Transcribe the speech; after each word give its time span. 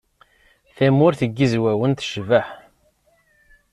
Tamurt 0.75 1.21
n 1.29 1.31
Yizwawen 1.37 1.91
tecbeḥ. 1.93 2.47